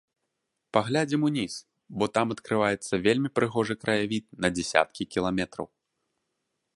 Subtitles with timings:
[0.75, 1.53] Паглядзім уніз,
[1.99, 5.67] бо там адкрываецца вельмі прыгожы краявід на дзесяткі кіламетраў.